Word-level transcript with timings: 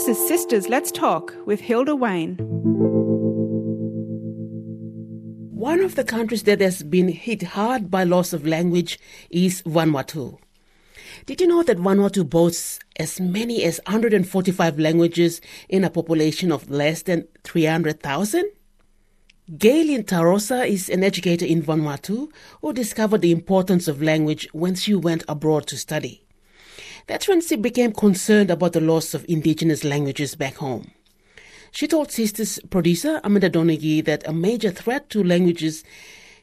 This 0.00 0.16
is 0.16 0.28
Sisters 0.28 0.66
Let's 0.70 0.90
Talk 0.90 1.34
with 1.44 1.60
Hilda 1.60 1.94
Wayne. 1.94 2.38
One 5.52 5.80
of 5.80 5.94
the 5.94 6.04
countries 6.04 6.44
that 6.44 6.62
has 6.62 6.82
been 6.82 7.08
hit 7.08 7.42
hard 7.42 7.90
by 7.90 8.04
loss 8.04 8.32
of 8.32 8.46
language 8.46 8.98
is 9.28 9.60
Vanuatu. 9.64 10.38
Did 11.26 11.42
you 11.42 11.46
know 11.46 11.62
that 11.64 11.76
Vanuatu 11.76 12.26
boasts 12.26 12.78
as 12.96 13.20
many 13.20 13.62
as 13.62 13.78
145 13.84 14.78
languages 14.78 15.42
in 15.68 15.84
a 15.84 15.90
population 15.90 16.50
of 16.50 16.70
less 16.70 17.02
than 17.02 17.28
300,000? 17.44 18.50
Gaylin 19.52 20.06
Tarosa 20.06 20.66
is 20.66 20.88
an 20.88 21.04
educator 21.04 21.44
in 21.44 21.62
Vanuatu 21.62 22.32
who 22.62 22.72
discovered 22.72 23.20
the 23.20 23.32
importance 23.32 23.86
of 23.86 24.00
language 24.00 24.48
when 24.52 24.74
she 24.74 24.94
went 24.94 25.24
abroad 25.28 25.66
to 25.66 25.76
study. 25.76 26.26
That's 27.06 27.28
when 27.28 27.40
she 27.40 27.56
became 27.56 27.92
concerned 27.92 28.50
about 28.50 28.72
the 28.72 28.80
loss 28.80 29.14
of 29.14 29.24
indigenous 29.28 29.84
languages 29.84 30.34
back 30.34 30.56
home. 30.56 30.90
She 31.72 31.86
told 31.86 32.10
Sisters 32.10 32.58
producer 32.70 33.20
Amanda 33.22 33.50
Donaghy 33.50 34.04
that 34.04 34.26
a 34.26 34.32
major 34.32 34.70
threat 34.70 35.08
to 35.10 35.22
languages 35.22 35.84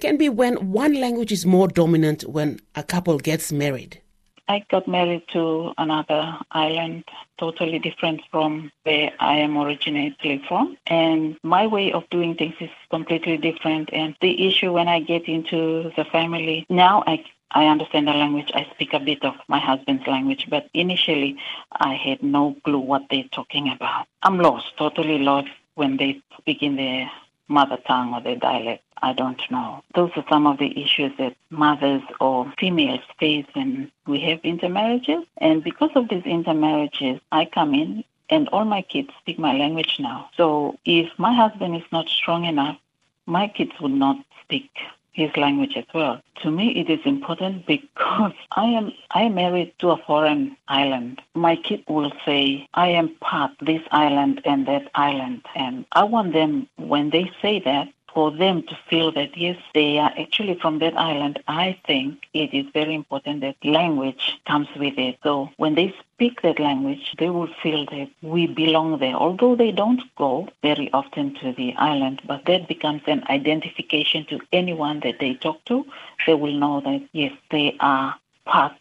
can 0.00 0.16
be 0.16 0.28
when 0.28 0.72
one 0.72 0.94
language 0.94 1.30
is 1.30 1.44
more 1.44 1.68
dominant 1.68 2.22
when 2.22 2.58
a 2.74 2.82
couple 2.82 3.18
gets 3.18 3.52
married. 3.52 4.00
I 4.48 4.64
got 4.68 4.88
married 4.88 5.22
to 5.32 5.72
another 5.78 6.36
island, 6.50 7.04
totally 7.38 7.78
different 7.78 8.20
from 8.32 8.72
where 8.82 9.12
I 9.20 9.36
am 9.36 9.56
originally 9.56 10.42
from. 10.48 10.76
And 10.88 11.38
my 11.44 11.68
way 11.68 11.92
of 11.92 12.02
doing 12.10 12.34
things 12.34 12.54
is 12.58 12.70
completely 12.90 13.36
different. 13.36 13.90
And 13.92 14.16
the 14.20 14.48
issue 14.48 14.72
when 14.72 14.88
I 14.88 14.98
get 14.98 15.28
into 15.28 15.92
the 15.96 16.04
family, 16.04 16.66
now 16.68 17.04
I 17.06 17.22
I 17.52 17.66
understand 17.66 18.06
the 18.06 18.12
language. 18.12 18.50
I 18.54 18.66
speak 18.74 18.92
a 18.92 19.00
bit 19.00 19.24
of 19.24 19.34
my 19.48 19.58
husband's 19.58 20.06
language, 20.06 20.46
but 20.48 20.68
initially 20.74 21.36
I 21.72 21.94
had 21.94 22.22
no 22.22 22.56
clue 22.64 22.78
what 22.78 23.06
they're 23.10 23.24
talking 23.32 23.70
about. 23.70 24.06
I'm 24.22 24.38
lost, 24.38 24.76
totally 24.76 25.18
lost 25.18 25.48
when 25.74 25.96
they 25.96 26.20
speak 26.38 26.62
in 26.62 26.76
their 26.76 27.10
mother 27.48 27.78
tongue 27.86 28.14
or 28.14 28.20
their 28.20 28.36
dialect. 28.36 28.84
I 29.02 29.12
don't 29.14 29.40
know. 29.50 29.82
Those 29.94 30.10
are 30.16 30.24
some 30.28 30.46
of 30.46 30.58
the 30.58 30.78
issues 30.80 31.12
that 31.18 31.34
mothers 31.48 32.02
or 32.20 32.52
females 32.58 33.00
face 33.18 33.46
when 33.54 33.90
we 34.06 34.20
have 34.20 34.40
intermarriages. 34.44 35.24
And 35.38 35.64
because 35.64 35.90
of 35.94 36.08
these 36.08 36.24
intermarriages, 36.24 37.20
I 37.32 37.46
come 37.46 37.74
in 37.74 38.04
and 38.28 38.48
all 38.48 38.64
my 38.64 38.82
kids 38.82 39.10
speak 39.18 39.38
my 39.38 39.54
language 39.54 39.96
now. 39.98 40.30
So 40.36 40.78
if 40.84 41.08
my 41.18 41.34
husband 41.34 41.76
is 41.76 41.90
not 41.90 42.08
strong 42.08 42.44
enough, 42.44 42.78
my 43.26 43.48
kids 43.48 43.72
would 43.80 43.92
not 43.92 44.18
speak 44.42 44.70
his 45.12 45.30
language 45.36 45.76
as 45.76 45.84
well. 45.94 46.20
To 46.42 46.50
me, 46.50 46.70
it 46.80 46.88
is 46.88 47.00
important 47.04 47.66
because 47.66 48.32
I 48.52 48.64
am 48.64 48.92
I 49.10 49.22
am 49.22 49.34
married 49.34 49.72
to 49.80 49.90
a 49.90 49.96
foreign 49.96 50.56
island. 50.68 51.20
My 51.34 51.56
kid 51.56 51.84
will 51.88 52.12
say, 52.24 52.66
"I 52.74 52.88
am 52.88 53.16
part 53.20 53.52
this 53.60 53.82
island 53.90 54.40
and 54.44 54.66
that 54.66 54.90
island," 54.94 55.42
and 55.54 55.84
I 55.92 56.04
want 56.04 56.32
them 56.32 56.68
when 56.76 57.10
they 57.10 57.30
say 57.42 57.60
that 57.60 57.88
for 58.12 58.30
them 58.30 58.62
to 58.64 58.78
feel 58.88 59.12
that 59.12 59.36
yes, 59.36 59.56
they 59.74 59.98
are 59.98 60.12
actually 60.18 60.54
from 60.60 60.78
that 60.80 60.96
island, 60.96 61.42
I 61.48 61.78
think 61.86 62.26
it 62.34 62.52
is 62.52 62.66
very 62.72 62.94
important 62.94 63.40
that 63.42 63.56
language 63.64 64.38
comes 64.46 64.68
with 64.76 64.98
it. 64.98 65.18
So 65.22 65.50
when 65.56 65.74
they 65.74 65.94
speak 66.14 66.42
that 66.42 66.58
language, 66.58 67.14
they 67.18 67.30
will 67.30 67.50
feel 67.62 67.86
that 67.86 68.08
we 68.22 68.46
belong 68.46 68.98
there. 68.98 69.14
Although 69.14 69.56
they 69.56 69.72
don't 69.72 70.02
go 70.16 70.48
very 70.62 70.90
often 70.92 71.34
to 71.36 71.52
the 71.52 71.74
island, 71.76 72.22
but 72.26 72.44
that 72.46 72.68
becomes 72.68 73.02
an 73.06 73.24
identification 73.28 74.24
to 74.26 74.40
anyone 74.52 75.00
that 75.00 75.18
they 75.20 75.34
talk 75.34 75.64
to. 75.66 75.86
They 76.26 76.34
will 76.34 76.54
know 76.54 76.80
that 76.80 77.02
yes, 77.12 77.32
they 77.50 77.76
are 77.80 78.16
part 78.44 78.76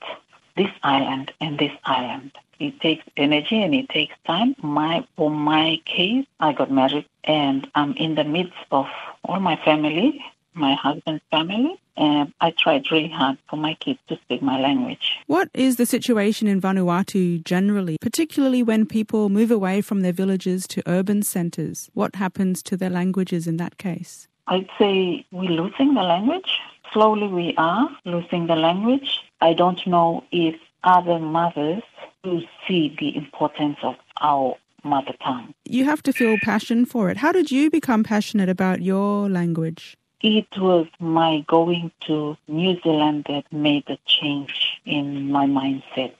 this 0.57 0.71
island 0.83 1.31
and 1.39 1.57
this 1.57 1.71
island. 1.85 2.31
It 2.59 2.79
takes 2.81 3.03
energy 3.15 3.61
and 3.61 3.73
it 3.73 3.89
takes 3.89 4.13
time. 4.25 4.55
My 4.61 5.05
for 5.15 5.29
my 5.29 5.81
case, 5.85 6.25
I 6.39 6.53
got 6.53 6.71
married 6.71 7.05
and 7.23 7.69
I'm 7.75 7.93
in 7.93 8.15
the 8.15 8.25
midst 8.25 8.53
of 8.71 8.85
all 9.23 9.39
my 9.39 9.55
family, 9.63 10.23
my 10.53 10.73
husband's 10.73 11.23
family, 11.31 11.79
and 11.95 12.33
I 12.41 12.51
tried 12.51 12.91
really 12.91 13.09
hard 13.09 13.37
for 13.49 13.57
my 13.57 13.75
kids 13.75 13.99
to 14.07 14.17
speak 14.17 14.41
my 14.41 14.59
language. 14.59 15.17
What 15.27 15.49
is 15.53 15.75
the 15.75 15.85
situation 15.85 16.47
in 16.47 16.59
Vanuatu 16.61 17.43
generally, 17.43 17.97
particularly 18.01 18.63
when 18.63 18.85
people 18.85 19.29
move 19.29 19.51
away 19.51 19.81
from 19.81 20.01
their 20.01 20.13
villages 20.13 20.67
to 20.67 20.83
urban 20.87 21.23
centres? 21.23 21.89
What 21.93 22.15
happens 22.15 22.63
to 22.63 22.77
their 22.77 22.89
languages 22.89 23.47
in 23.47 23.57
that 23.57 23.77
case? 23.77 24.27
I'd 24.47 24.69
say 24.79 25.25
we're 25.31 25.51
losing 25.51 25.93
the 25.93 26.01
language. 26.01 26.57
Slowly 26.91 27.27
we 27.27 27.53
are 27.57 27.89
losing 28.05 28.47
the 28.47 28.55
language. 28.55 29.19
I 29.41 29.53
don't 29.53 29.85
know 29.85 30.23
if 30.31 30.55
other 30.83 31.19
mothers 31.19 31.83
do 32.23 32.41
see 32.67 32.95
the 32.99 33.15
importance 33.15 33.77
of 33.83 33.95
our 34.21 34.55
mother 34.83 35.13
tongue. 35.23 35.53
You 35.65 35.85
have 35.85 36.01
to 36.03 36.13
feel 36.13 36.37
passion 36.41 36.85
for 36.85 37.09
it. 37.09 37.17
How 37.17 37.31
did 37.31 37.51
you 37.51 37.69
become 37.69 38.03
passionate 38.03 38.49
about 38.49 38.81
your 38.81 39.29
language? 39.29 39.97
It 40.21 40.47
was 40.57 40.87
my 40.99 41.45
going 41.47 41.91
to 42.01 42.37
New 42.47 42.79
Zealand 42.81 43.25
that 43.29 43.51
made 43.53 43.89
a 43.89 43.97
change 44.05 44.81
in 44.85 45.31
my 45.31 45.45
mindset. 45.45 46.13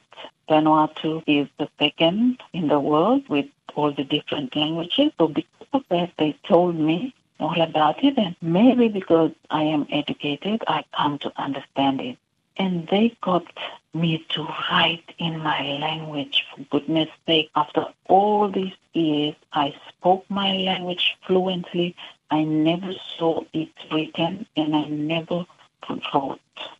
Vanuatu 0.50 1.24
is 1.28 1.48
the 1.58 1.70
second 1.78 2.42
in 2.54 2.70
the 2.70 2.80
world 2.80 3.28
with 3.30 3.46
all 3.76 3.92
the 3.92 4.04
different 4.04 4.56
languages. 4.56 5.12
So 5.18 5.28
because 5.28 5.68
of 5.74 5.84
that, 5.90 6.12
they 6.18 6.38
told 6.48 6.76
me 6.76 7.14
all 7.40 7.62
about 7.62 8.04
it. 8.04 8.18
And 8.18 8.36
maybe 8.42 8.88
because 8.88 9.32
I 9.50 9.64
am 9.64 9.86
educated, 9.92 10.64
I 10.68 10.84
come 10.96 11.20
to 11.20 11.32
understand 11.36 12.02
it. 12.02 12.18
And 12.60 12.88
they 12.90 13.18
got 13.22 13.46
me 13.94 14.24
to 14.30 14.44
write 14.44 15.14
in 15.18 15.40
my 15.40 15.62
language. 15.62 16.46
For 16.56 16.64
goodness 16.70 17.10
sake, 17.26 17.50
after 17.56 17.86
all 18.06 18.52
these 18.52 18.74
years, 18.94 19.36
I 19.54 19.74
spoke 19.88 20.26
my 20.30 20.52
language 20.58 21.18
fluently. 21.26 21.96
I 22.30 22.44
never 22.44 22.92
saw 23.18 23.42
it 23.54 23.70
written 23.92 24.46
and 24.56 24.76
I 24.76 24.86
never 24.86 25.46
wrote 26.14 26.40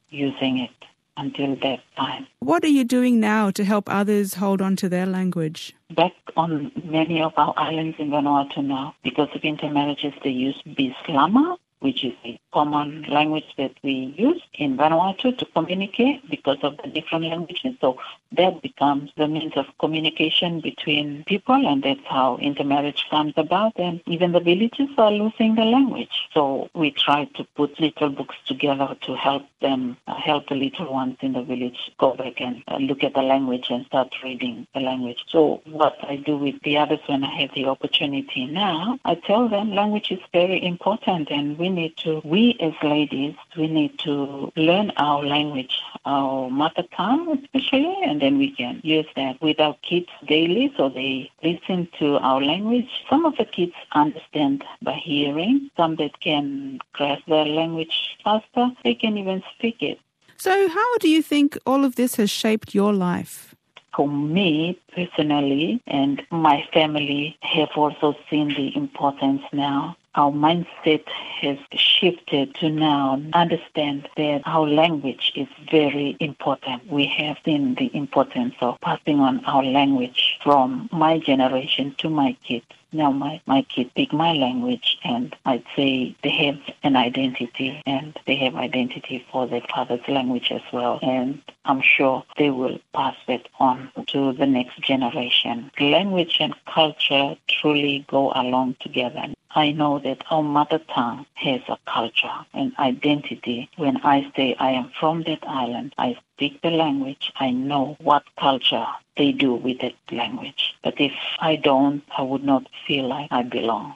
using 0.10 0.60
it 0.60 0.72
until 1.18 1.56
that 1.58 1.80
time. 1.98 2.28
What 2.40 2.64
are 2.64 2.68
you 2.68 2.84
doing 2.84 3.20
now 3.20 3.52
to 3.52 3.64
help 3.64 3.90
others 3.90 4.36
hold 4.36 4.62
on 4.62 4.76
to 4.78 4.90
their 4.90 5.06
language? 5.06 5.76
Back 5.92 6.14
on 6.38 6.72
many 6.84 7.22
of 7.22 7.34
our 7.38 7.54
islands 7.58 7.98
in 8.00 8.10
Vanuatu 8.10 8.64
now, 8.64 8.96
because 9.04 9.30
of 9.34 9.42
intermarriages, 9.42 10.14
they 10.24 10.30
use 10.30 10.62
Bislama, 10.66 11.58
which 11.80 12.04
is 12.04 12.14
a 12.24 12.40
common 12.52 13.04
language 13.04 13.46
that 13.58 13.74
we 13.84 14.14
use 14.18 14.42
in 14.54 14.78
Vanuatu 14.78 15.38
to 15.38 15.46
communicate 15.54 16.28
because 16.30 16.58
of 16.64 16.78
the 16.84 16.90
different 16.90 17.26
languages. 17.26 17.76
So 17.82 17.98
that 18.32 18.62
becomes 18.62 19.12
the 19.18 19.28
means 19.28 19.54
of 19.56 19.66
communication 19.80 20.62
between 20.62 21.24
people, 21.26 21.68
and 21.68 21.84
that's 21.84 22.06
how 22.06 22.38
intermarriage 22.38 23.06
comes 23.10 23.34
about. 23.38 23.74
And 23.78 24.02
even 24.06 24.32
the 24.32 24.40
villages 24.40 24.90
are 24.98 25.12
losing 25.12 25.56
the 25.56 25.66
language. 25.66 26.16
So 26.34 26.70
we 26.74 26.92
try 26.92 27.26
to 27.36 27.44
put 27.56 27.80
little 27.80 28.10
books 28.10 28.36
together 28.46 28.96
to 29.02 29.16
help 29.16 29.44
them, 29.62 29.98
uh, 30.08 30.16
help 30.16 30.50
the 30.50 30.56
little 30.56 30.92
ones 30.92 31.18
in 31.22 31.34
the 31.34 31.44
village 31.44 31.92
go 31.98 32.16
back 32.16 32.40
and 32.40 32.64
uh, 32.68 32.78
look 32.78 33.04
at 33.04 33.14
the 33.14 33.22
language 33.22 33.68
and 33.70 33.86
start 33.86 34.14
reading 34.24 34.68
the 34.74 34.80
language. 34.80 35.24
So 35.28 35.62
what 35.66 35.98
I 36.04 36.16
do 36.16 36.38
with 36.38 36.62
the 36.64 36.78
others 36.78 37.00
when 37.08 37.24
I 37.24 37.34
have 37.42 37.52
the 37.54 37.66
opportunity 37.66 38.46
now, 38.46 39.00
I 39.06 39.16
tell 39.16 39.50
them 39.50 39.74
language 39.74 40.12
is 40.12 40.20
very 40.32 40.64
important 40.64 41.30
and 41.30 41.58
we 41.58 41.70
need 41.70 41.98
to, 41.98 42.22
we 42.24 42.39
we 42.40 42.58
as 42.62 42.74
ladies, 42.82 43.36
we 43.58 43.68
need 43.68 43.94
to 44.00 44.52
learn 44.56 44.92
our 44.98 45.24
language, 45.36 45.76
our 46.06 46.50
mother 46.50 46.86
tongue 46.96 47.28
especially, 47.38 47.96
and 48.04 48.22
then 48.22 48.38
we 48.38 48.50
can 48.52 48.80
use 48.84 49.10
that 49.16 49.42
with 49.42 49.60
our 49.60 49.76
kids 49.90 50.08
daily 50.26 50.74
so 50.78 50.88
they 50.90 51.30
listen 51.44 51.88
to 52.00 52.18
our 52.30 52.42
language. 52.42 52.90
Some 53.10 53.26
of 53.26 53.36
the 53.38 53.46
kids 53.46 53.74
understand 53.92 54.64
by 54.82 54.94
hearing, 54.94 55.70
some 55.76 55.98
that 55.98 56.20
can 56.22 56.80
grasp 56.94 57.26
their 57.28 57.46
language 57.46 57.96
faster, 58.24 58.66
they 58.84 58.96
can 58.96 59.18
even 59.18 59.44
speak 59.56 59.82
it. 59.82 60.00
So, 60.38 60.70
how 60.70 60.98
do 61.00 61.10
you 61.10 61.22
think 61.22 61.58
all 61.66 61.84
of 61.84 61.96
this 61.96 62.16
has 62.16 62.30
shaped 62.32 62.74
your 62.74 62.94
life? 62.94 63.54
For 63.94 64.08
me 64.08 64.80
personally, 64.96 65.82
and 65.86 66.22
my 66.32 66.66
family 66.72 67.38
have 67.42 67.72
also 67.76 68.16
seen 68.30 68.48
the 68.60 68.74
importance 68.78 69.42
now 69.52 69.98
our 70.16 70.32
mindset 70.32 71.08
has 71.42 71.58
shifted 71.74 72.56
to 72.56 72.70
now 72.70 73.22
understand 73.34 74.10
that 74.18 74.42
our 74.46 74.68
language 74.68 75.32
is 75.36 75.48
very 75.72 76.18
important. 76.20 76.92
We 76.92 77.06
have 77.06 77.38
seen 77.46 77.76
the 77.76 77.96
importance 77.96 78.56
of 78.62 78.80
passing 78.82 79.20
on 79.20 79.46
our 79.46 79.64
language 79.64 80.38
from 80.44 80.90
my 80.92 81.20
generation 81.20 81.96
to 82.00 82.10
my 82.10 82.36
kids. 82.44 82.66
Now 82.92 83.12
my, 83.12 83.40
my 83.46 83.62
kids 83.62 83.92
speak 83.92 84.12
my 84.12 84.34
language 84.34 84.98
and 85.04 85.36
I'd 85.46 85.64
say 85.76 86.16
they 86.24 86.32
have 86.48 86.60
an 86.82 86.96
identity 86.96 87.82
and 87.86 88.18
they 88.26 88.36
have 88.38 88.56
identity 88.56 89.24
for 89.32 89.46
their 89.48 89.62
father's 89.74 90.08
language 90.08 90.52
as 90.52 90.64
well. 90.74 90.98
And 91.04 91.40
I'm 91.66 91.82
sure 91.82 92.24
they 92.38 92.50
will 92.50 92.80
pass 92.96 93.16
that 93.28 93.48
on 93.60 93.92
to 94.08 94.34
the 94.34 94.48
next 94.48 94.82
generation. 94.82 95.70
Language 95.80 96.38
and 96.40 96.56
culture 96.66 97.36
truly 97.48 98.06
go 98.10 98.32
along 98.34 98.78
together. 98.80 99.28
I 99.52 99.72
know 99.72 100.00
that 100.00 100.24
our 100.30 100.44
mother 100.44 100.80
tongue 100.94 101.26
has 101.36 101.62
a 101.68 101.78
culture 101.88 102.46
and 102.54 102.72
identity. 102.78 103.70
When 103.78 103.98
I 103.98 104.32
say 104.36 104.56
I 104.60 104.72
am 104.72 104.92
from 105.00 105.24
that 105.24 105.40
island, 105.48 105.96
I 105.98 106.18
speak 106.36 106.62
the 106.62 106.70
language, 106.70 107.32
I 107.36 107.50
know 107.52 107.98
what 108.02 108.24
culture 108.40 108.86
they 109.18 109.32
do 109.32 109.56
with 109.56 109.80
that 109.80 109.96
language. 110.12 110.76
But 110.84 111.00
if 111.02 111.14
I 111.40 111.56
don't, 111.56 112.04
I 112.18 112.22
would 112.22 112.44
not 112.44 112.68
feel 112.88 113.08
like 113.08 113.28
I 113.32 113.44
belong. 113.44 113.96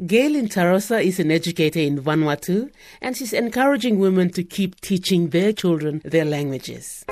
Gaylin 0.00 0.48
Tarosa 0.48 1.04
is 1.04 1.20
an 1.20 1.30
educator 1.30 1.78
in 1.78 2.00
Vanuatu 2.00 2.70
and 3.00 3.16
she's 3.16 3.32
encouraging 3.32 3.98
women 3.98 4.30
to 4.30 4.42
keep 4.42 4.80
teaching 4.80 5.28
their 5.28 5.52
children 5.52 6.00
their 6.04 6.24
languages. 6.24 7.04